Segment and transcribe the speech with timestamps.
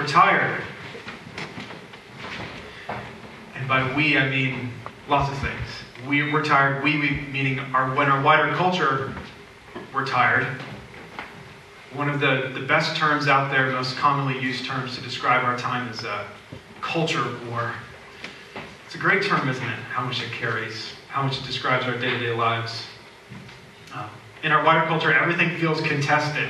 [0.00, 0.62] We're tired.
[3.54, 4.70] And by we, I mean
[5.10, 6.08] lots of things.
[6.08, 6.82] We, we're tired.
[6.82, 9.12] We, we meaning our, when our wider culture,
[9.92, 10.46] we're tired.
[11.92, 15.58] One of the, the best terms out there, most commonly used terms to describe our
[15.58, 16.24] time is uh,
[16.80, 17.74] culture war.
[18.86, 19.78] It's a great term, isn't it?
[19.90, 22.86] How much it carries, how much it describes our day to day lives.
[23.92, 24.08] Uh,
[24.44, 26.48] in our wider culture, everything feels contested.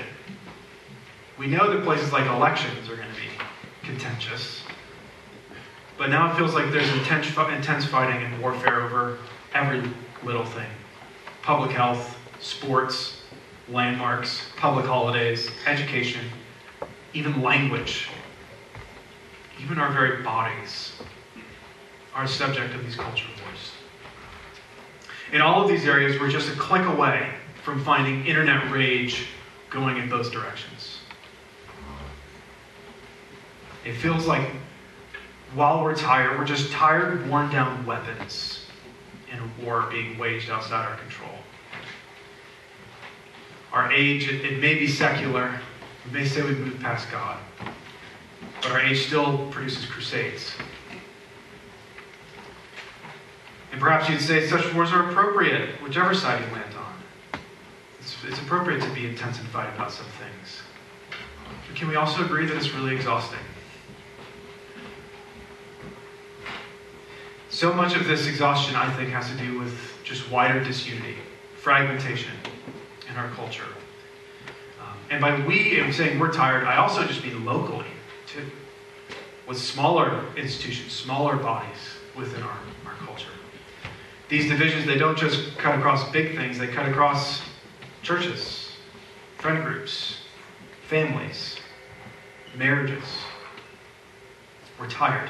[1.37, 3.31] We know that places like elections are going to be
[3.91, 4.63] contentious.
[5.99, 9.19] But now it feels like there's intense, intense fighting and warfare over
[9.53, 9.83] every
[10.23, 10.69] little thing
[11.43, 13.23] public health, sports,
[13.69, 16.25] landmarks, public holidays, education,
[17.15, 18.09] even language,
[19.63, 20.93] even our very bodies
[22.15, 23.73] are subject of these cultural wars.
[25.33, 27.31] In all of these areas, we're just a click away
[27.63, 29.27] from finding internet rage
[29.71, 30.80] going in both directions.
[33.85, 34.49] It feels like
[35.55, 38.67] while we're tired, we're just tired, worn down weapons
[39.33, 41.31] in a war being waged outside our control.
[43.73, 45.61] Our age, it, it may be secular.
[46.07, 47.39] We may say we've moved past God.
[48.63, 50.53] But our age still produces crusades.
[53.73, 57.41] And perhaps you'd say such wars are appropriate, whichever side you land on.
[58.01, 60.63] It's, it's appropriate to be intense and fight about some things.
[61.67, 63.39] But can we also agree that it's really exhausting?
[67.51, 71.17] So much of this exhaustion, I think, has to do with just wider disunity,
[71.57, 72.33] fragmentation
[73.09, 73.65] in our culture.
[74.81, 77.89] Um, and by we, I'm saying we're tired, I also just mean locally,
[78.29, 78.47] too,
[79.49, 81.77] with smaller institutions, smaller bodies
[82.17, 83.27] within our, our culture.
[84.29, 87.43] These divisions, they don't just cut across big things, they cut across
[88.03, 88.71] churches,
[89.39, 90.19] friend groups,
[90.87, 91.57] families,
[92.57, 93.05] marriages.
[94.79, 95.29] We're tired.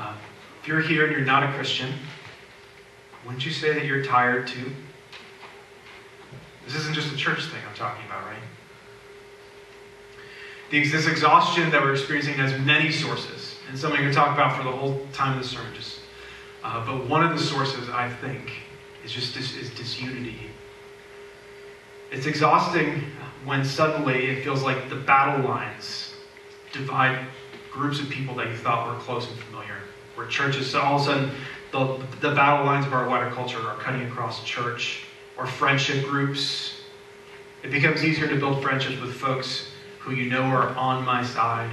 [0.00, 0.14] Uh,
[0.62, 1.92] if you're here and you're not a Christian,
[3.24, 4.72] wouldn't you say that you're tired too?
[6.64, 8.42] This isn't just a church thing I'm talking about, right?
[10.70, 14.62] This exhaustion that we're experiencing has many sources, and some I'm going talk about for
[14.62, 15.74] the whole time of the sermon.
[15.74, 15.98] Just,
[16.64, 18.52] uh, but one of the sources, I think,
[19.04, 20.38] is just dis- is disunity.
[22.10, 23.04] It's exhausting
[23.44, 26.14] when suddenly it feels like the battle lines
[26.72, 27.26] divide
[27.70, 29.76] groups of people that you thought were close and familiar.
[30.20, 31.30] Where churches, so all of a sudden,
[31.72, 35.04] the, the battle lines of our wider culture are cutting across church
[35.38, 36.82] or friendship groups.
[37.62, 41.70] It becomes easier to build friendships with folks who you know are on my side.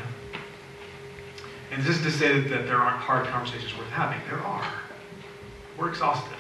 [1.72, 4.22] And this is to say that there aren't hard conversations worth having.
[4.30, 4.66] There are.
[5.78, 6.38] We're exhausted.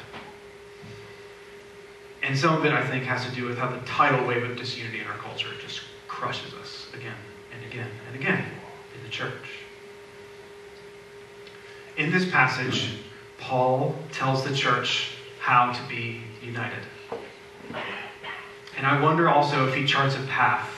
[2.23, 4.56] And some of it, I think, has to do with how the tidal wave of
[4.56, 7.17] disunity in our culture just crushes us again
[7.53, 8.46] and again and again
[8.96, 9.66] in the church.
[11.97, 12.91] In this passage,
[13.40, 16.84] Paul tells the church how to be united.
[18.78, 20.69] And I wonder also if he charts a path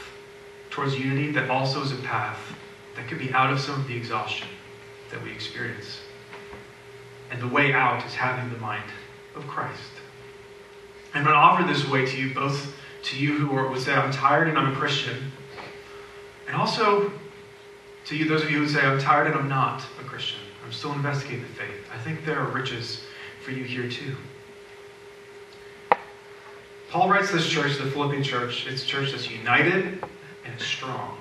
[0.69, 2.39] towards unity that also is a path
[2.95, 4.47] that could be out of some of the exhaustion
[5.11, 5.99] that we experience.
[7.31, 8.89] And the way out is having the mind
[9.35, 9.91] of Christ.
[11.13, 13.93] I'm going to offer this way to you, both to you who are, would say,
[13.93, 15.31] I'm tired and I'm a Christian,
[16.47, 17.11] and also
[18.05, 20.39] to you, those of you who say, I'm tired and I'm not a Christian.
[20.69, 21.89] I'm still investigating the faith.
[21.91, 23.01] I think there are riches
[23.43, 24.15] for you here too.
[26.91, 30.03] Paul writes this church, the Philippian church, it's a church that's united
[30.45, 31.17] and strong.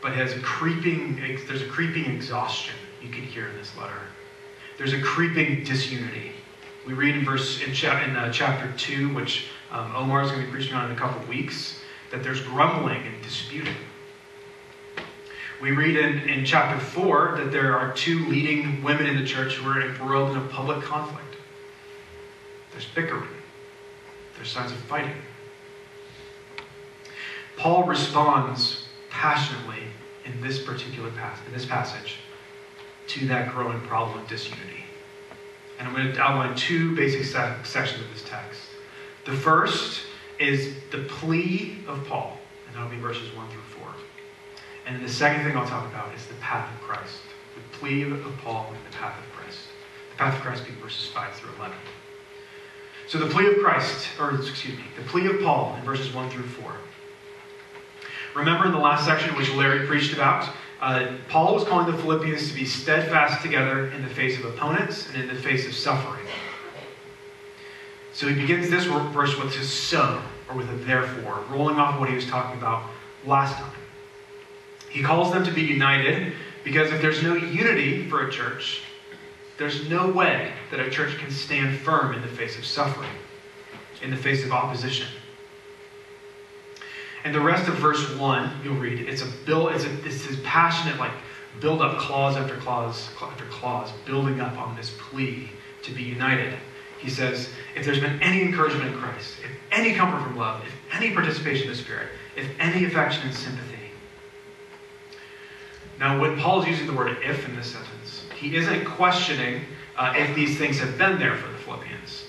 [0.00, 1.16] But has creeping,
[1.48, 4.02] there's a creeping exhaustion you can hear in this letter.
[4.78, 6.30] There's a creeping disunity.
[6.86, 10.42] We read in verse in, cha- in uh, chapter two, which um, Omar is going
[10.42, 11.80] to be preaching on in a couple of weeks,
[12.12, 13.74] that there's grumbling and disputing.
[15.62, 19.54] We read in, in chapter 4 that there are two leading women in the church
[19.54, 21.36] who are embroiled in a public conflict.
[22.72, 23.28] There's bickering,
[24.34, 25.14] there's signs of fighting.
[27.56, 29.84] Paul responds passionately
[30.24, 32.16] in this particular passage, in this passage
[33.06, 34.84] to that growing problem of disunity.
[35.78, 38.62] And I'm going to outline two basic sections of this text.
[39.26, 40.06] The first
[40.40, 43.60] is the plea of Paul, and that'll be verses 1 through
[44.92, 47.20] and the second thing I'll talk about is the path of Christ.
[47.54, 49.58] The plea of Paul and the path of Christ.
[50.10, 51.74] The path of Christ being verses 5 through 11.
[53.08, 56.30] So the plea of Christ, or excuse me, the plea of Paul in verses 1
[56.30, 56.72] through 4.
[58.34, 60.48] Remember in the last section, which Larry preached about,
[60.80, 65.08] uh, Paul was calling the Philippians to be steadfast together in the face of opponents
[65.08, 66.26] and in the face of suffering.
[68.12, 72.10] So he begins this verse with his so, or with a therefore, rolling off what
[72.10, 72.90] he was talking about
[73.24, 73.81] last time.
[74.92, 76.34] He calls them to be united
[76.64, 78.82] because if there's no unity for a church,
[79.56, 83.10] there's no way that a church can stand firm in the face of suffering,
[84.02, 85.06] in the face of opposition.
[87.24, 90.38] And the rest of verse 1, you'll read, it's a build, it's, a, it's this
[90.44, 91.12] passionate, like,
[91.60, 95.48] build up clause after clause after clause, building up on this plea
[95.82, 96.54] to be united.
[96.98, 100.74] He says, if there's been any encouragement in Christ, if any comfort from love, if
[100.94, 103.71] any participation in the Spirit, if any affection and sympathy.
[106.02, 109.62] Now, when Paul's using the word if in this sentence, he isn't questioning
[109.96, 112.24] uh, if these things have been there for the Philippians.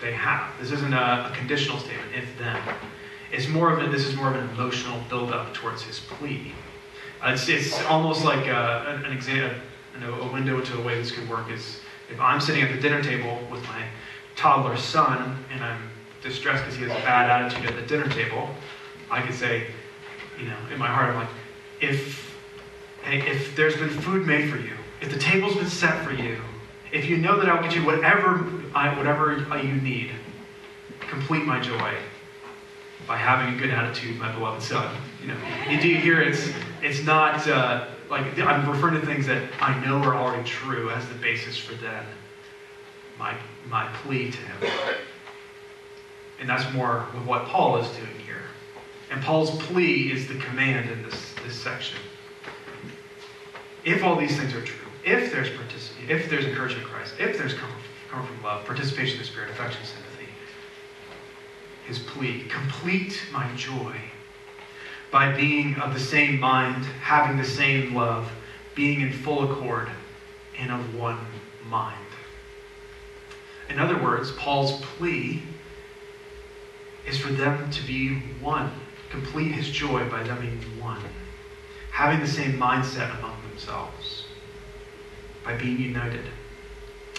[0.00, 0.52] They have.
[0.60, 2.62] This isn't a, a conditional statement, if then.
[3.32, 6.52] It's more of a, this is more of an emotional build-up towards his plea.
[7.20, 9.58] Uh, it's, it's almost like uh, an, an example,
[10.04, 13.02] a window to a way this could work is if I'm sitting at the dinner
[13.02, 13.86] table with my
[14.36, 15.90] toddler son and I'm
[16.22, 18.50] distressed because he has a bad attitude at the dinner table,
[19.10, 19.66] I could say,
[20.38, 21.28] you know, in my heart, I'm like,
[21.80, 22.25] if,
[23.06, 26.40] if there's been food made for you, if the table's been set for you,
[26.92, 30.12] if you know that I'll get you whatever, I, whatever you need,
[31.00, 31.94] complete my joy
[33.06, 34.96] by having a good attitude, my beloved son.
[35.20, 35.36] You know,
[35.68, 36.50] you do hear it's
[36.82, 41.06] it's not uh, like I'm referring to things that I know are already true as
[41.08, 42.04] the basis for then
[43.18, 43.36] my
[43.68, 44.72] my plea to him.
[46.38, 48.42] And that's more of what Paul is doing here.
[49.10, 51.98] And Paul's plea is the command in this, this section.
[53.86, 57.38] If all these things are true, if there's participation, if there's encouragement in Christ, if
[57.38, 57.78] there's comfort,
[58.10, 60.26] comfort from love, participation in the Spirit, affection, sympathy,
[61.86, 63.96] his plea, complete my joy
[65.12, 68.28] by being of the same mind, having the same love,
[68.74, 69.88] being in full accord,
[70.58, 71.24] and of one
[71.68, 71.94] mind.
[73.68, 75.40] In other words, Paul's plea
[77.06, 78.72] is for them to be one,
[79.10, 81.00] complete his joy by them being one,
[81.92, 84.24] having the same mindset among themselves,
[85.44, 86.24] by being united.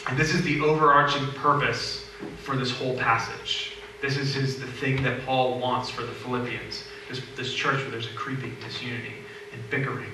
[0.08, 2.06] And this is the overarching purpose
[2.44, 3.74] for this whole passage.
[4.02, 7.92] This is his, the thing that Paul wants for the Philippians, this, this church where
[7.92, 9.14] there's a creeping disunity
[9.54, 10.12] and bickering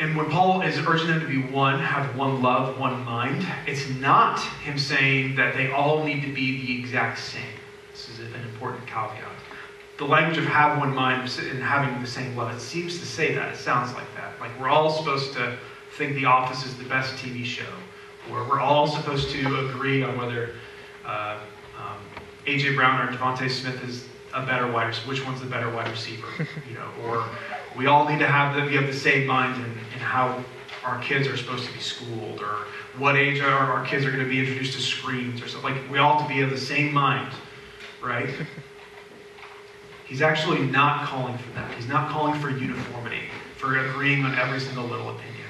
[0.00, 3.88] and when Paul is urging them to be one, have one love, one mind, it's
[3.88, 7.42] not him saying that they all need to be the exact same.
[7.92, 9.22] This is an important caveat.
[9.96, 13.34] The language of have one mind and having the same love, it seems to say
[13.34, 13.54] that.
[13.54, 14.38] It sounds like that.
[14.40, 15.56] Like we're all supposed to
[15.96, 17.72] think The Office is the best TV show,
[18.30, 20.54] or we're all supposed to agree on whether
[21.04, 21.38] uh,
[21.78, 21.98] um,
[22.46, 22.74] A.J.
[22.74, 26.26] Brown or DeVonta Smith is a better wide receiver, which one's the better wide receiver,
[26.68, 27.24] you know, or
[27.76, 30.42] we all need to have the, we have the same mind in, in how
[30.84, 32.66] our kids are supposed to be schooled or
[32.98, 35.72] what age our, our kids are going to be introduced to screens or something.
[35.72, 37.32] Like we all have to be of the same mind,
[38.02, 38.30] right?
[40.14, 41.74] He's actually not calling for that.
[41.74, 43.22] He's not calling for uniformity,
[43.56, 45.48] for agreeing on every single little opinion.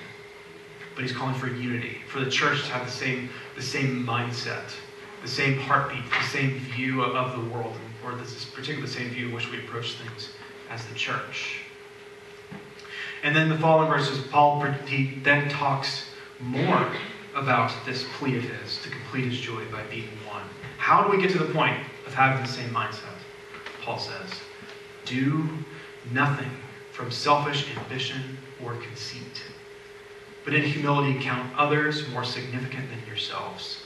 [0.94, 4.72] But he's calling for unity, for the church to have the same, the same mindset,
[5.20, 9.10] the same heartbeat, the same view of, the world, or this is particularly the same
[9.10, 10.30] view in which we approach things
[10.70, 11.58] as the church.
[13.22, 16.06] And then the following verses, Paul he then talks
[16.40, 16.90] more
[17.34, 20.44] about this plea of his to complete his joy by being one.
[20.78, 21.76] How do we get to the point
[22.06, 23.12] of having the same mindset?
[23.82, 24.30] Paul says,
[25.04, 25.48] Do
[26.12, 26.50] nothing
[26.92, 29.42] from selfish ambition or conceit,
[30.44, 33.82] but in humility count others more significant than yourselves.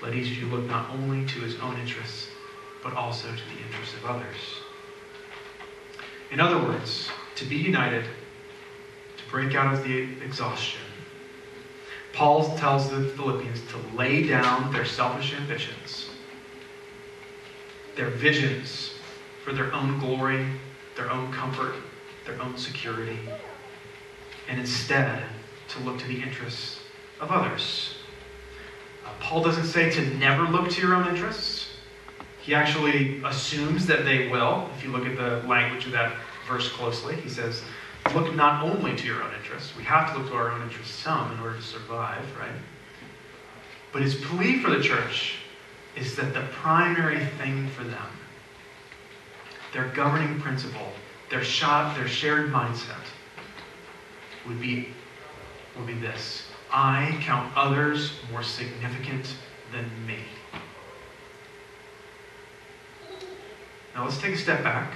[0.00, 2.28] Let each of you look not only to his own interests,
[2.82, 4.36] but also to the interests of others.
[6.30, 10.80] In other words, to be united to break out of the exhaustion.
[12.12, 16.08] Paul tells the Philippians to lay down their selfish ambitions,
[17.94, 18.92] their visions
[19.48, 20.46] for their own glory,
[20.94, 21.74] their own comfort,
[22.26, 23.18] their own security,
[24.46, 25.22] and instead
[25.68, 26.80] to look to the interests
[27.18, 27.94] of others.
[29.06, 31.68] Uh, Paul doesn't say to never look to your own interests.
[32.42, 34.68] He actually assumes that they will.
[34.76, 36.12] If you look at the language of that
[36.46, 37.62] verse closely, he says,
[38.14, 39.74] look not only to your own interests.
[39.74, 42.52] We have to look to our own interests some in order to survive, right?
[43.94, 45.36] But his plea for the church
[45.96, 48.08] is that the primary thing for them,
[49.72, 50.92] their governing principle,
[51.30, 53.04] their shot, their shared mindset,
[54.46, 54.88] would be,
[55.76, 56.44] would be this.
[56.70, 59.34] I count others more significant
[59.72, 60.18] than me.
[63.94, 64.94] Now let's take a step back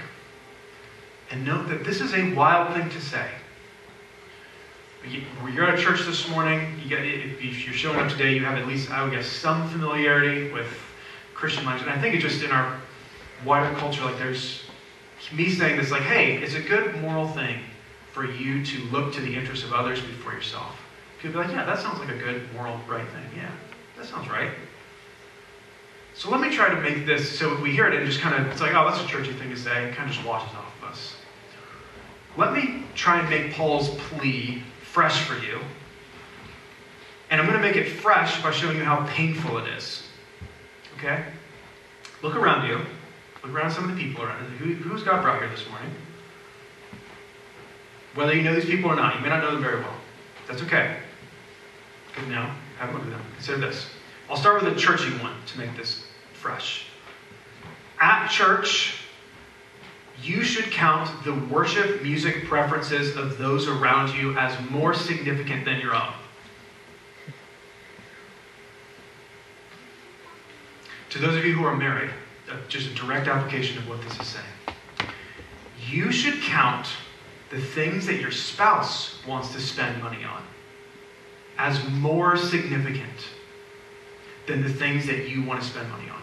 [1.30, 3.28] and note that this is a wild thing to say.
[5.52, 6.78] You're at a church this morning.
[6.82, 9.68] You get, if you're showing up today, you have at least, I would guess, some
[9.70, 10.68] familiarity with
[11.34, 11.88] Christian language.
[11.88, 12.78] And I think it's just in our
[13.44, 14.62] wider culture, like there's
[15.32, 17.60] me saying this, like, hey, it's a good moral thing
[18.12, 20.78] for you to look to the interests of others before yourself.
[21.20, 23.24] People be like, yeah, that sounds like a good, moral, right thing.
[23.36, 23.50] Yeah,
[23.96, 24.50] that sounds right.
[26.14, 28.50] So let me try to make this so we hear it and just kind of,
[28.50, 29.84] it's like, oh, that's a churchy thing to say.
[29.84, 31.16] It kind of just washes off of us.
[32.36, 35.60] Let me try and make Paul's plea fresh for you.
[37.30, 40.02] And I'm going to make it fresh by showing you how painful it is.
[40.98, 41.24] Okay?
[42.22, 42.80] Look around you.
[43.42, 44.44] Look around some of the people around.
[44.58, 45.90] Who, who's God brought here this morning?
[48.14, 49.94] Whether you know these people or not, you may not know them very well.
[50.46, 50.98] That's okay.
[52.14, 52.54] Good now.
[52.78, 53.22] Have a look at them.
[53.36, 53.86] Consider this.
[54.28, 56.86] I'll start with a churchy one to make this fresh.
[58.00, 58.96] At church,
[60.22, 65.80] you should count the worship music preferences of those around you as more significant than
[65.80, 66.12] your own.
[71.10, 72.10] To those of you who are married,
[72.68, 74.44] just a direct application of what this is saying.
[75.88, 76.86] You should count
[77.50, 80.42] the things that your spouse wants to spend money on
[81.58, 83.06] as more significant
[84.46, 86.22] than the things that you want to spend money on.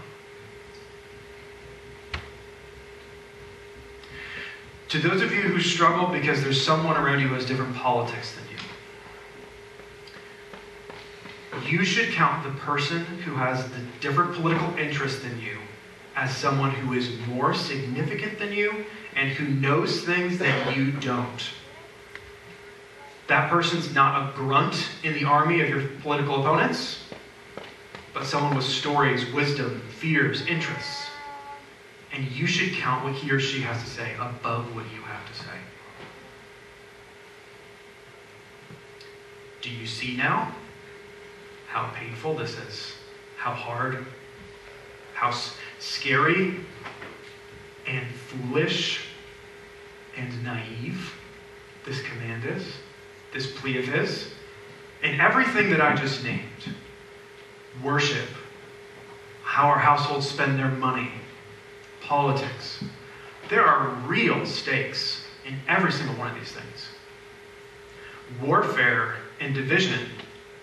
[4.89, 8.33] To those of you who struggle because there's someone around you who has different politics
[8.33, 8.57] than you,
[11.69, 15.59] you should count the person who has the different political interest than you
[16.19, 18.85] as someone who is more significant than you
[19.15, 21.49] and who knows things that you don't.
[23.27, 26.99] That person's not a grunt in the army of your political opponents,
[28.13, 31.05] but someone with stories, wisdom, fears, interests.
[32.11, 35.25] And you should count what he or she has to say above what you have
[35.25, 35.57] to say.
[39.61, 40.53] Do you see now
[41.67, 42.93] how painful this is?
[43.37, 44.05] How hard?
[45.13, 45.31] How
[45.79, 46.55] scary
[47.87, 49.07] and foolish
[50.15, 51.13] and naive
[51.85, 52.65] this command is?
[53.33, 54.29] This plea of his?
[55.01, 56.75] And everything that I just named
[57.83, 58.27] worship,
[59.43, 61.11] how our households spend their money,
[62.01, 62.83] politics.
[63.49, 66.87] There are real stakes in every single one of these things.
[68.41, 70.09] Warfare and division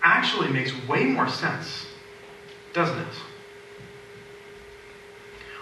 [0.03, 1.87] actually makes way more sense,
[2.73, 3.13] doesn't it?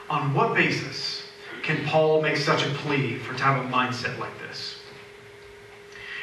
[0.09, 1.23] On what basis
[1.63, 4.77] can Paul make such a plea for to have a mindset like this?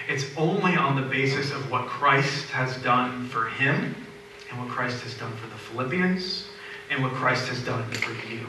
[0.09, 3.95] It's only on the basis of what Christ has done for him
[4.51, 6.47] and what Christ has done for the Philippians
[6.91, 8.47] and what Christ has done for you.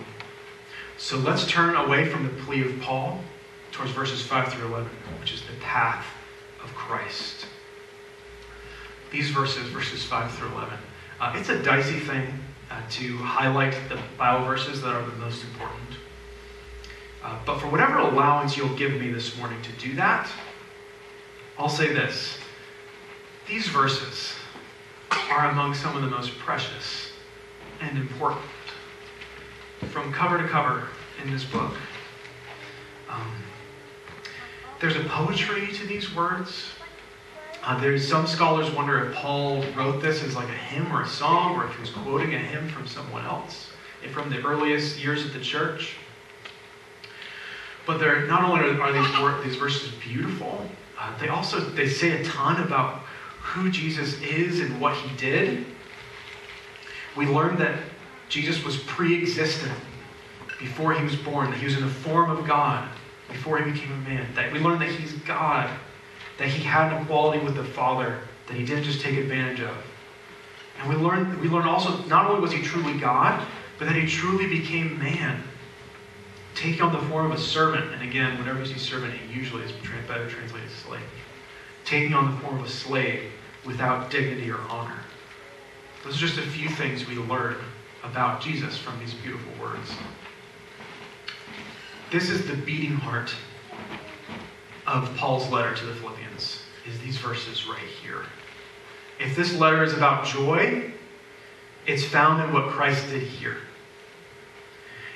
[0.98, 3.20] So let's turn away from the plea of Paul
[3.72, 6.06] towards verses 5 through 11, which is the path
[6.64, 7.48] of Christ.
[9.12, 10.78] These verses, verses 5 through 11,
[11.20, 12.43] uh, it's a dicey thing
[12.74, 15.80] uh, to highlight the Bible verses that are the most important.
[17.24, 20.28] Uh, but for whatever allowance you'll give me this morning to do that,
[21.58, 22.38] I'll say this.
[23.48, 24.34] These verses
[25.30, 27.12] are among some of the most precious
[27.80, 28.46] and important
[29.92, 30.88] from cover to cover
[31.24, 31.76] in this book.
[33.08, 33.32] Um,
[34.80, 36.70] there's a poetry to these words.
[37.64, 41.08] Uh, there's some scholars wonder if Paul wrote this as like a hymn or a
[41.08, 43.70] song, or if he was quoting a hymn from someone else
[44.12, 45.96] from the earliest years of the church.
[47.86, 48.92] But they're not only are,
[49.42, 50.66] these these verses beautiful,
[51.00, 53.00] uh, they also they say a ton about
[53.42, 55.66] who Jesus is and what he did.
[57.16, 57.80] We learn that
[58.30, 59.78] Jesus was pre existent
[60.60, 62.88] before he was born, that he was in the form of God
[63.28, 64.28] before he became a man.
[64.34, 65.70] That we learn that he's God,
[66.38, 69.76] that he had an equality with the Father that he didn't just take advantage of.
[70.80, 73.46] And we learn, we learn also not only was he truly God,
[73.78, 75.44] but that he truly became man,
[76.56, 77.94] taking on the form of a servant.
[77.94, 79.72] And again, whenever you see servant, it usually is
[80.08, 81.02] better translated slave.
[81.86, 83.32] Taking on the form of a slave
[83.66, 85.00] without dignity or honor.
[86.04, 87.56] Those are just a few things we learn
[88.04, 89.90] about Jesus from these beautiful words.
[92.12, 93.34] This is the beating heart
[94.86, 96.23] of Paul's letter to the Philippians,
[96.86, 98.24] is these verses right here.
[99.20, 100.92] If this letter is about joy,
[101.86, 103.58] it's found in what Christ did here.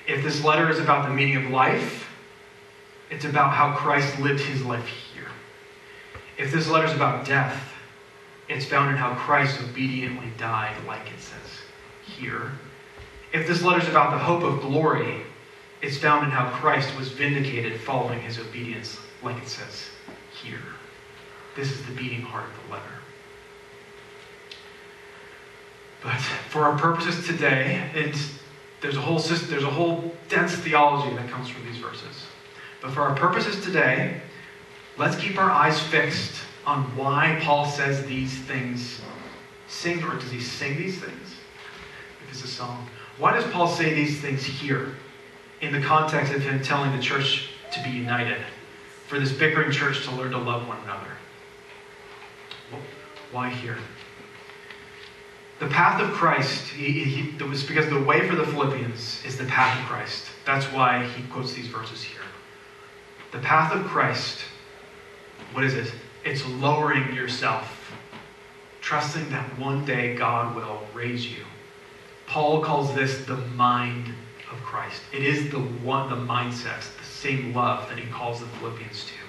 [0.07, 2.09] If this letter is about the meaning of life,
[3.09, 5.27] it's about how Christ lived his life here.
[6.37, 7.73] If this letter is about death,
[8.47, 11.61] it's found in how Christ obediently died, like it says
[12.17, 12.51] here.
[13.33, 15.21] If this letter is about the hope of glory,
[15.81, 19.89] it's found in how Christ was vindicated following his obedience, like it says
[20.41, 20.59] here.
[21.57, 22.85] This is the beating heart of the letter.
[26.03, 28.37] But for our purposes today, it's,
[28.79, 32.27] there's a whole system, there's a whole dense theology that comes from these verses.
[32.79, 34.21] But for our purposes today,
[34.97, 36.35] let's keep our eyes fixed
[36.67, 39.01] on why Paul says these things.
[39.67, 41.35] Sing, or does he sing these things?
[42.23, 42.87] If it's a song.
[43.17, 44.95] Why does Paul say these things here
[45.61, 48.37] in the context of him telling the church to be united?
[49.07, 51.16] For this bickering church to learn to love one another?
[53.31, 53.77] Why here?
[55.59, 59.37] The path of Christ, he, he, it was because the way for the Philippians is
[59.37, 60.25] the path of Christ.
[60.45, 62.21] That's why he quotes these verses here.
[63.31, 64.39] The path of Christ,
[65.53, 65.91] what is it?
[66.23, 67.91] It's lowering yourself,
[68.81, 71.43] trusting that one day God will raise you.
[72.27, 74.13] Paul calls this the mind
[74.51, 75.01] of Christ.
[75.11, 79.26] It is the one, the mindset, the same love that he calls the Philippians to.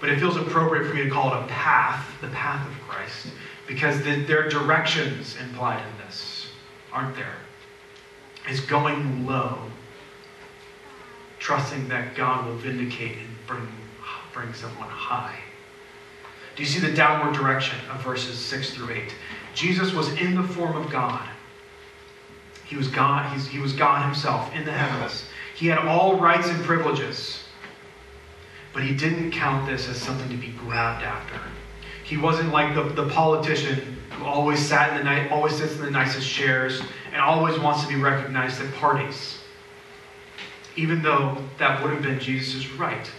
[0.00, 3.28] But it feels appropriate for me to call it a path, the path of Christ,
[3.66, 6.48] because the, there are directions implied in this,
[6.92, 7.36] aren't there?
[8.48, 9.58] It's going low,
[11.38, 13.66] trusting that God will vindicate and bring,
[14.32, 15.38] bring someone high.
[16.54, 19.14] Do you see the downward direction of verses 6 through 8?
[19.54, 21.28] Jesus was in the form of God.
[22.64, 25.24] He was God, he was God himself in the heavens.
[25.54, 27.40] He had all rights and privileges.
[28.76, 31.40] But he didn't count this as something to be grabbed after.
[32.04, 35.80] He wasn't like the, the politician who always sat in the night, always sits in
[35.80, 39.38] the nicest chairs, and always wants to be recognized at parties.
[40.76, 43.10] Even though that would have been Jesus' right.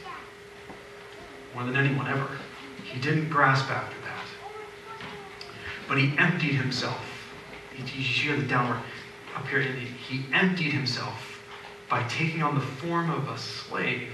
[1.55, 2.29] More than anyone ever.
[2.83, 5.07] He didn't grasp after that.
[5.87, 7.03] But he emptied himself.
[7.75, 8.83] You hear the downward
[9.35, 9.63] up here.
[9.63, 11.41] He emptied himself
[11.89, 14.11] by taking on the form of a slave.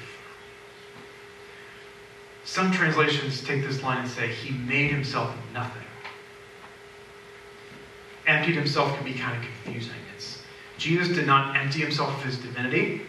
[2.45, 5.81] Some translations take this line and say, He made himself nothing.
[8.27, 9.95] Emptied himself can be kind of confusing.
[10.15, 10.41] It's,
[10.77, 13.01] Jesus did not empty himself of his divinity,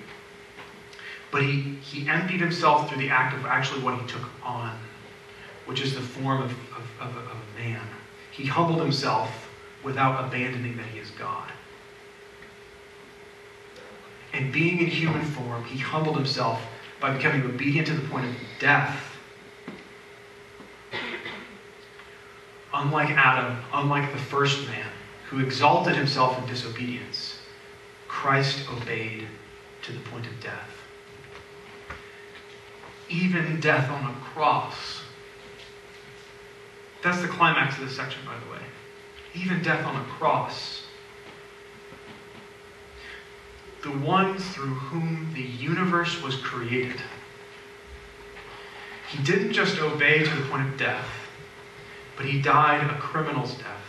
[1.31, 4.77] but he, he emptied himself through the act of actually what he took on,
[5.67, 7.83] which is the form of, of, of, of a man.
[8.31, 9.31] He humbled himself
[9.83, 11.51] without abandoning that he is God.
[14.33, 16.61] And being in human form, he humbled himself
[17.01, 19.14] by becoming obedient to the point of death
[22.75, 24.91] unlike Adam, unlike the first man
[25.29, 27.39] who exalted himself in disobedience,
[28.09, 29.29] Christ obeyed
[29.83, 30.71] to the point of death.
[33.09, 35.03] Even death on a cross.
[37.03, 38.67] That's the climax of this section, by the way.
[39.35, 40.83] Even death on a cross.
[43.83, 47.01] The one through whom the universe was created.
[49.11, 51.07] He didn't just obey to the point of death
[52.17, 53.85] but he died a criminal's death,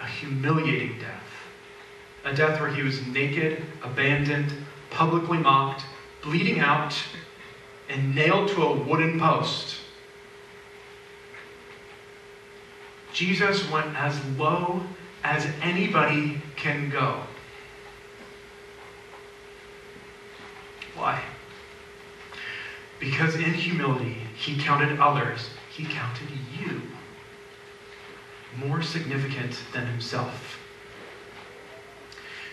[0.00, 1.22] a humiliating death,
[2.24, 4.52] a death where he was naked, abandoned,
[4.90, 5.84] publicly mocked,
[6.22, 6.94] bleeding out,
[7.88, 9.76] and nailed to a wooden post.
[13.12, 14.82] Jesus went as low
[15.22, 17.20] as anybody can go.
[20.94, 21.22] Why?
[22.98, 26.82] Because in humility, he counted others, he counted you
[28.56, 30.58] more significant than himself.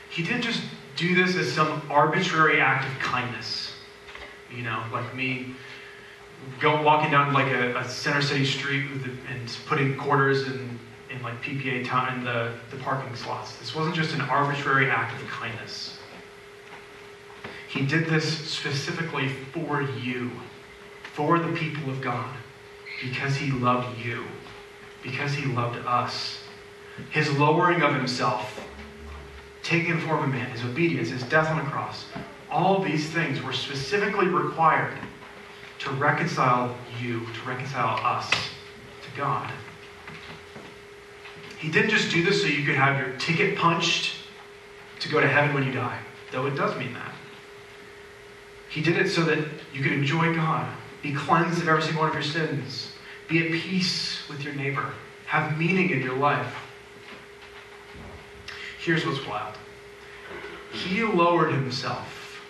[0.10, 0.62] He didn't just
[0.96, 3.72] do this as some arbitrary act of kindness,
[4.54, 5.56] you know, like me
[6.60, 11.22] go walking down like a, a center city street the, and putting quarters in, in
[11.22, 13.56] like PPA time in the, the parking slots.
[13.58, 15.98] This wasn't just an arbitrary act of kindness.
[17.70, 20.32] He did this specifically for you,
[21.14, 22.36] for the people of God,
[23.02, 24.26] because he loved you
[25.04, 26.40] because he loved us.
[27.10, 28.68] His lowering of himself,
[29.64, 32.06] taking the form of man, his obedience, his death on the cross,
[32.50, 34.98] all these things were specifically required
[35.80, 39.52] to reconcile you, to reconcile us to God.
[41.58, 44.16] He didn't just do this so you could have your ticket punched
[45.00, 46.00] to go to heaven when you die,
[46.32, 47.14] though it does mean that.
[48.70, 49.40] He did it so that
[49.74, 50.68] you could enjoy God,
[51.02, 52.91] be cleansed of every single one of your sins,
[53.32, 54.94] be at peace with your neighbor.
[55.26, 56.54] Have meaning in your life.
[58.80, 59.56] Here's what's wild
[60.74, 62.42] He lowered himself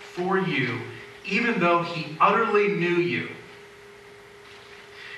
[0.00, 0.80] for you,
[1.24, 3.28] even though he utterly knew you.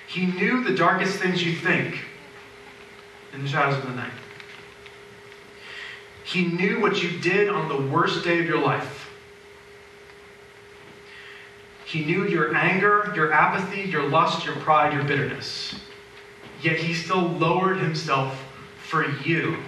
[0.07, 2.05] He knew the darkest things you think
[3.33, 4.13] in the shadows of the night.
[6.25, 9.04] He knew what you did on the worst day of your life.
[11.95, 15.77] He knew your anger, your apathy, your lust, your pride, your bitterness.
[16.61, 18.37] Yet he still lowered himself
[18.79, 19.59] for you.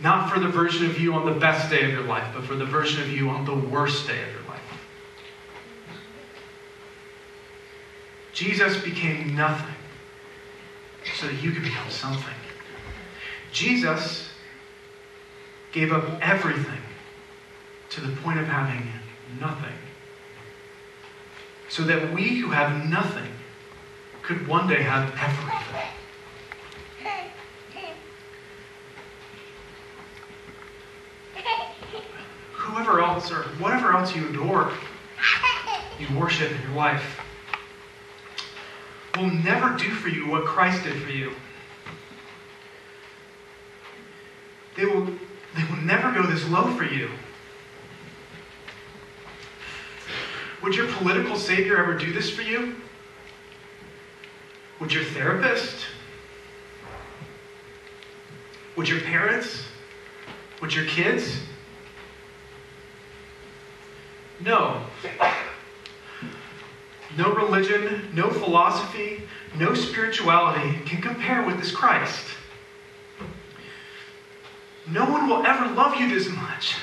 [0.00, 2.54] Not for the version of you on the best day of your life, but for
[2.54, 4.60] the version of you on the worst day of your life.
[8.32, 9.74] Jesus became nothing
[11.18, 12.36] so that you could become something.
[13.50, 14.28] Jesus
[15.72, 16.80] gave up everything
[17.90, 18.86] to the point of having
[19.40, 19.74] nothing
[21.72, 23.32] so that we who have nothing
[24.20, 25.88] could one day have everything.
[32.52, 34.70] Whoever else or whatever else you adore,
[35.98, 37.18] you worship in your life,
[39.16, 41.32] will never do for you what Christ did for you.
[44.76, 47.08] They will, they will never go this low for you.
[50.72, 52.76] Would your political savior ever do this for you?
[54.80, 55.84] Would your therapist?
[58.76, 59.64] Would your parents?
[60.62, 61.40] Would your kids?
[64.40, 64.82] No.
[67.18, 69.24] No religion, no philosophy,
[69.58, 72.24] no spirituality can compare with this Christ.
[74.86, 76.76] No one will ever love you this much.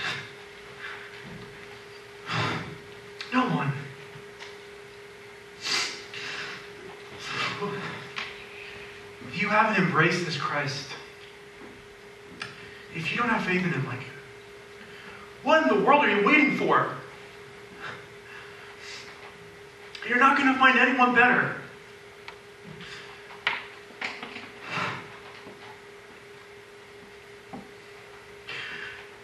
[3.32, 3.72] No one.
[7.62, 10.88] If you haven't embraced this Christ,
[12.96, 14.04] if you don't have faith in him, like,
[15.44, 16.94] what in the world are you waiting for?
[20.08, 21.56] You're not going to find anyone better.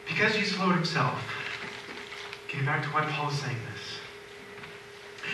[0.07, 1.19] Because Jesus lowered himself,
[2.47, 5.29] getting back to why Paul is saying this.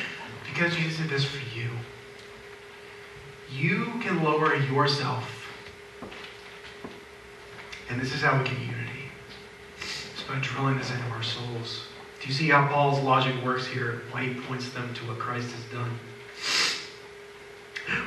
[0.45, 1.69] Because Jesus did this for you,
[3.51, 5.47] you can lower yourself.
[7.89, 9.09] And this is how we get unity.
[10.13, 11.83] It's by drilling this into our souls.
[12.21, 14.03] Do you see how Paul's logic works here?
[14.11, 15.99] Why he points them to what Christ has done?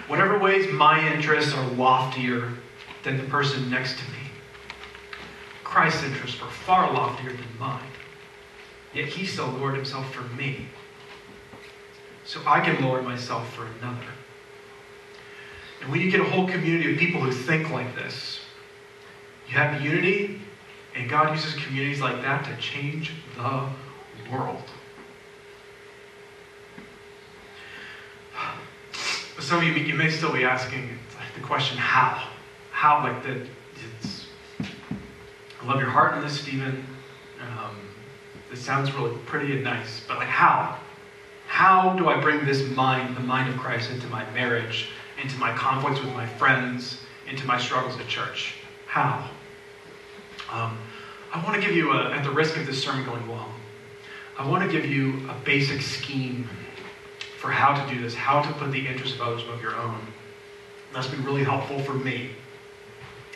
[0.06, 2.52] Whatever ways my interests are loftier
[3.02, 4.18] than the person next to me,
[5.64, 7.82] Christ's interests are far loftier than mine.
[8.94, 10.68] Yet he still lowered himself for me.
[12.24, 14.06] So I can lower myself for another.
[15.84, 18.40] And when you get a whole community of people who think like this,
[19.46, 20.40] you have unity,
[20.94, 23.68] and God uses communities like that to change the
[24.32, 24.62] world.
[29.34, 30.96] But some of you, you may still be asking
[31.34, 32.28] the question, how?
[32.70, 33.02] How?
[33.02, 33.46] Like that,
[34.00, 34.26] it's,
[34.60, 36.82] I love your heart in this, Stephen.
[37.42, 37.76] Um,
[38.50, 40.78] this sounds really pretty and nice, but like how?
[41.46, 44.88] How do I bring this mind, the mind of Christ, into my marriage,
[45.24, 48.56] into my conflicts with my friends, into my struggles at church?
[48.86, 49.30] How?
[50.52, 50.76] Um,
[51.32, 53.52] I want to give you, a, at the risk of this sermon going long,
[54.38, 56.46] I want to give you a basic scheme
[57.38, 59.98] for how to do this, how to put the interests of others above your own.
[60.92, 62.30] That's been really helpful for me.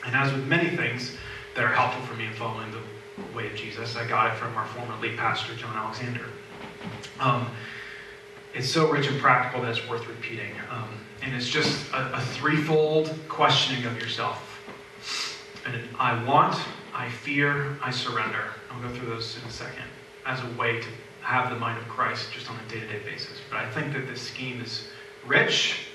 [0.05, 1.17] And as with many things
[1.55, 4.55] that are helpful for me in following the way of Jesus, I got it from
[4.57, 6.27] our former lead pastor, John Alexander.
[7.19, 7.49] Um,
[8.59, 10.51] it's so rich and practical that it's worth repeating.
[10.69, 10.89] Um,
[11.23, 14.61] and it's just a, a threefold questioning of yourself.
[15.65, 16.59] And I want,
[16.93, 18.47] I fear, I surrender.
[18.71, 19.85] I'll go through those in a second
[20.27, 20.89] as a way to
[21.21, 23.39] have the mind of Christ just on a day to day basis.
[23.49, 24.89] But I think that this scheme is
[25.25, 25.87] rich.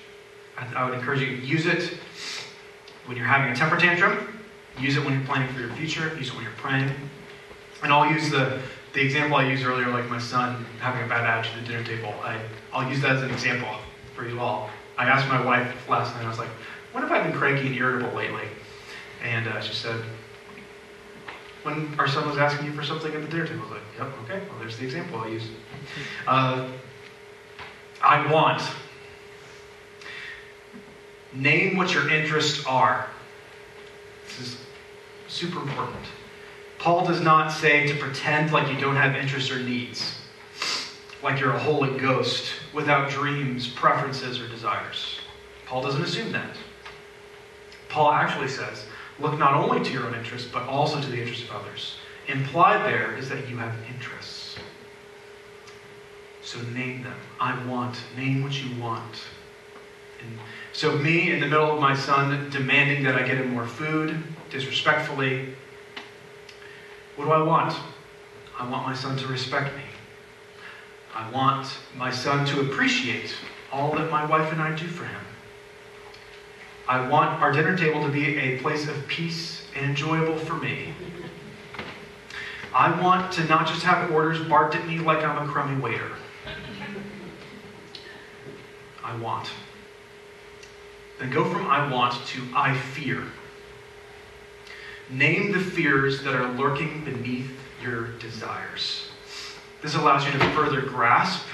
[0.58, 1.98] I, I would encourage you to use it
[3.08, 4.40] when you're having a temper tantrum,
[4.80, 6.90] use it when you're planning for your future, use it when you're praying.
[7.82, 8.62] And I'll use the,
[8.94, 11.84] the example I used earlier, like my son having a bad attitude at the dinner
[11.84, 12.14] table.
[12.24, 12.40] I,
[12.72, 13.76] I'll use that as an example
[14.16, 14.70] for you all.
[14.98, 16.50] I asked my wife last night, I was like,
[16.92, 18.48] when have I been cranky and irritable lately?
[19.24, 20.00] And uh, she said,
[21.64, 23.62] when our son was asking you for something at the dinner table.
[23.62, 25.48] I was like, yep, okay, well, there's the example I'll use.
[26.28, 26.70] Uh,
[28.02, 28.62] I want.
[31.34, 33.08] Name what your interests are.
[34.28, 34.58] This is
[35.28, 36.06] super important.
[36.84, 40.18] Paul does not say to pretend like you don't have interests or needs,
[41.24, 45.22] like you're a holy ghost without dreams, preferences, or desires.
[45.66, 46.58] Paul doesn't assume that.
[47.88, 48.84] Paul actually says,
[49.18, 51.96] Look not only to your own interests, but also to the interests of others.
[52.28, 54.58] Implied there is that you have interests.
[56.42, 57.16] So name them.
[57.40, 57.96] I want.
[58.18, 59.24] Name what you want.
[60.20, 60.38] And
[60.74, 64.22] so, me in the middle of my son demanding that I get him more food,
[64.50, 65.56] disrespectfully,
[67.16, 67.76] what do I want?
[68.60, 69.84] I want my son to respect me.
[71.14, 73.36] I want my son to appreciate
[73.72, 75.22] all that my wife and I do for him.
[76.88, 80.94] I want our dinner table to be a place of peace and enjoyable for me.
[82.74, 86.12] I want to not just have orders barked at me like I'm a crummy waiter.
[89.04, 89.50] I want.
[91.20, 93.24] Then go from I want to I fear.
[95.10, 99.08] Name the fears that are lurking beneath your desires.
[99.82, 101.46] This allows you to further grasp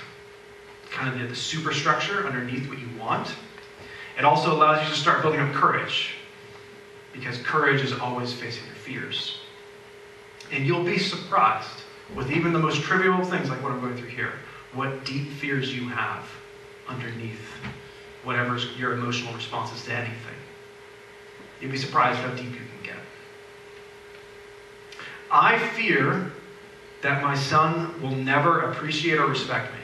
[0.91, 3.33] kind of the, the superstructure underneath what you want.
[4.17, 6.15] It also allows you to start building up courage
[7.13, 9.37] because courage is always facing your fears.
[10.51, 11.83] And you'll be surprised
[12.15, 14.33] with even the most trivial things like what I'm going through here,
[14.73, 16.27] what deep fears you have
[16.87, 17.39] underneath
[18.23, 20.35] whatever your emotional responses to anything.
[21.61, 22.95] You'd be surprised how deep you can get.
[25.31, 26.31] I fear
[27.01, 29.79] that my son will never appreciate or respect me.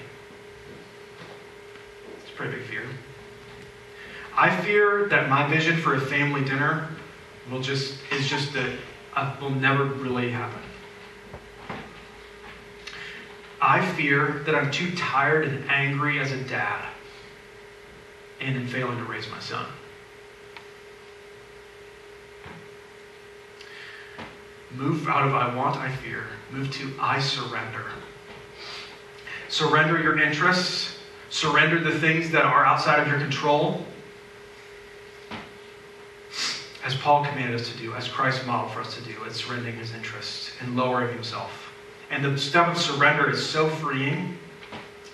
[2.20, 2.84] It's a pretty big fear.
[4.36, 6.90] I fear that my vision for a family dinner
[7.50, 8.72] will just is just that
[9.14, 10.60] uh, will never really happen.
[13.62, 16.90] I fear that I'm too tired and angry as a dad
[18.42, 19.66] and in failing to raise my son.
[24.78, 26.26] Move out of I want, I fear.
[26.52, 27.86] Move to I surrender.
[29.48, 30.98] Surrender your interests.
[31.30, 33.86] Surrender the things that are outside of your control.
[36.84, 39.76] As Paul commanded us to do, as Christ modeled for us to do, it's surrendering
[39.76, 41.72] his interests and lowering himself.
[42.12, 44.38] And the step of surrender is so freeing,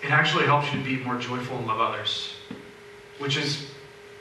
[0.04, 2.34] it actually helps you to be more joyful and love others,
[3.20, 3.68] which is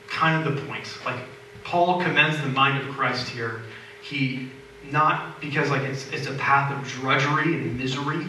[0.07, 0.87] kind of the point.
[1.05, 1.21] Like,
[1.65, 3.63] Paul commends the mind of Christ here.
[4.03, 4.51] He
[4.85, 8.27] not because like it's, it's a path of drudgery and misery.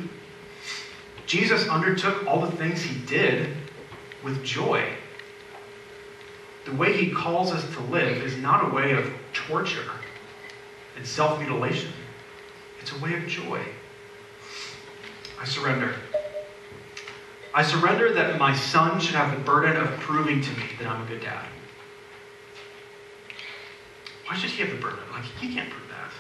[1.26, 3.56] Jesus undertook all the things he did
[4.24, 4.86] with joy.
[6.66, 9.90] The way he calls us to live is not a way of torture
[10.96, 11.92] and self mutilation,
[12.82, 13.64] it's a way of joy.
[15.40, 15.96] I surrender.
[17.54, 21.02] I surrender that my son should have the burden of proving to me that I'm
[21.02, 21.46] a good dad.
[24.28, 25.00] Why should he have the burden?
[25.12, 26.12] Like, he can't prove that.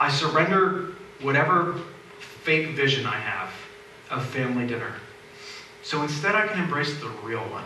[0.00, 1.78] I surrender whatever
[2.18, 3.52] fake vision I have
[4.10, 4.94] of family dinner.
[5.82, 7.64] So instead, I can embrace the real one.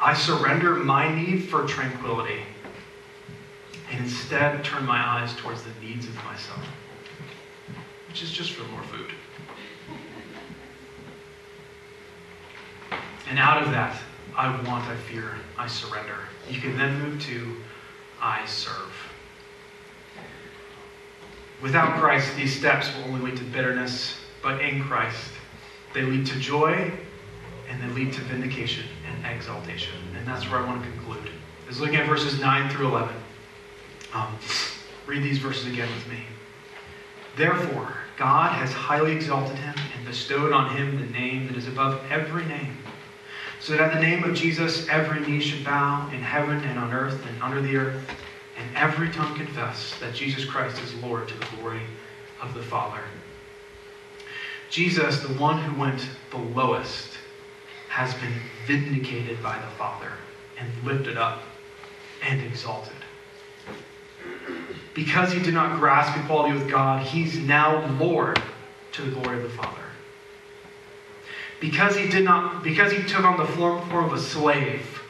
[0.00, 2.40] I surrender my need for tranquility
[3.90, 6.60] and instead turn my eyes towards the needs of my son,
[8.08, 9.10] which is just for more food.
[13.28, 14.00] And out of that,
[14.36, 16.16] I want, I fear, I surrender.
[16.48, 17.56] You can then move to
[18.20, 18.92] I serve.
[21.62, 25.30] Without Christ, these steps will only lead to bitterness, but in Christ,
[25.92, 26.92] they lead to joy
[27.68, 29.94] and they lead to vindication and exaltation.
[30.16, 31.30] And that's where I want to conclude.
[31.68, 33.14] Is looking at verses 9 through 11.
[34.12, 34.36] Um,
[35.06, 36.24] read these verses again with me.
[37.36, 42.02] Therefore, God has highly exalted him and bestowed on him the name that is above
[42.10, 42.76] every name,
[43.60, 46.92] so that at the name of Jesus every knee should bow in heaven and on
[46.92, 48.02] earth and under the earth,
[48.58, 51.82] and every tongue confess that Jesus Christ is Lord to the glory
[52.42, 53.02] of the Father.
[54.70, 57.18] Jesus, the one who went the lowest,
[57.88, 58.32] has been
[58.66, 60.12] vindicated by the Father
[60.58, 61.42] and lifted up
[62.22, 62.92] and exalted.
[64.94, 68.40] Because he did not grasp equality with God, he's now Lord
[68.92, 69.89] to the glory of the Father.
[71.60, 75.02] Because he did not, because he took on the form, of a slave,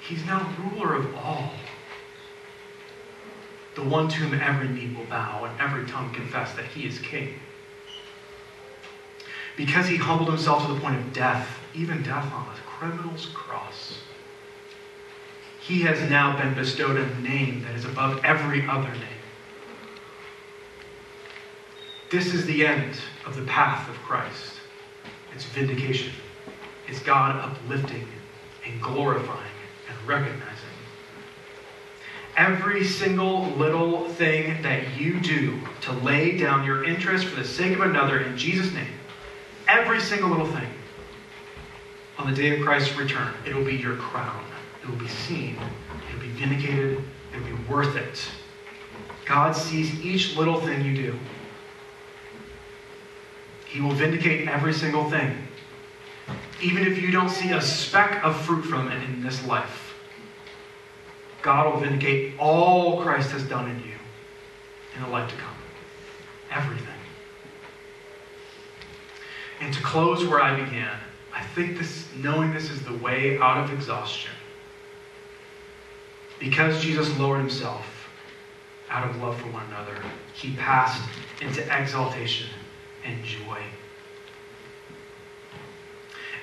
[0.00, 1.52] he's now ruler of all.
[3.74, 6.98] The one to whom every knee will bow and every tongue confess that he is
[6.98, 7.34] king.
[9.56, 13.98] Because he humbled himself to the point of death, even death on a criminal's cross
[15.66, 19.20] he has now been bestowed a name that is above every other name.
[22.08, 24.55] This is the end of the path of Christ.
[25.36, 26.14] It's vindication.
[26.88, 28.08] It's God uplifting
[28.64, 29.52] and glorifying
[29.86, 30.40] and recognizing.
[32.38, 37.74] Every single little thing that you do to lay down your interest for the sake
[37.74, 38.94] of another in Jesus' name,
[39.68, 40.70] every single little thing,
[42.16, 44.42] on the day of Christ's return, it will be your crown.
[44.82, 45.58] It will be seen.
[46.08, 46.98] It will be vindicated.
[47.34, 48.26] It will be worth it.
[49.26, 51.18] God sees each little thing you do.
[53.66, 55.36] He will vindicate every single thing.
[56.62, 59.94] Even if you don't see a speck of fruit from it in this life,
[61.42, 63.94] God will vindicate all Christ has done in you
[64.96, 65.54] in the life to come.
[66.50, 66.86] Everything.
[69.60, 70.96] And to close where I began,
[71.34, 74.32] I think this, knowing this is the way out of exhaustion,
[76.38, 78.08] because Jesus lowered himself
[78.90, 79.96] out of love for one another,
[80.34, 81.02] he passed
[81.40, 82.48] into exaltation
[83.06, 83.62] and joy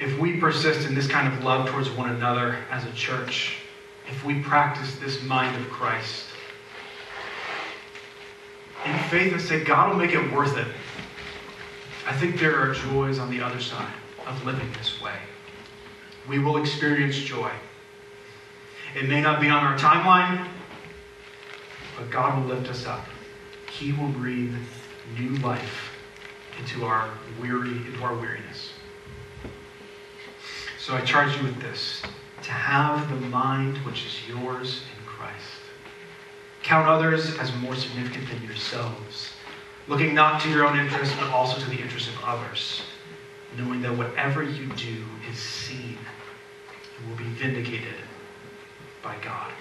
[0.03, 3.55] if we persist in this kind of love towards one another as a church,
[4.09, 6.25] if we practice this mind of Christ,
[8.85, 10.67] in faith and say, God will make it worth it.
[12.05, 13.93] I think there are joys on the other side
[14.27, 15.15] of living this way.
[16.27, 17.51] We will experience joy.
[18.95, 20.47] It may not be on our timeline,
[21.97, 23.05] but God will lift us up.
[23.71, 24.53] He will breathe
[25.17, 25.92] new life
[26.59, 27.09] into our
[27.41, 28.71] weary, into our weariness.
[30.79, 32.01] So I charge you with this
[32.43, 35.61] to have the mind which is yours in Christ.
[36.61, 39.31] Count others as more significant than yourselves,
[39.87, 42.81] looking not to your own interests, but also to the interests of others,
[43.57, 45.97] knowing that whatever you do is seen
[46.97, 47.95] and will be vindicated
[49.01, 49.51] by God.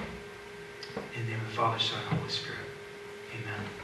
[0.96, 2.58] In the name of the Father, Son, and Holy Spirit.
[3.32, 3.81] Amen.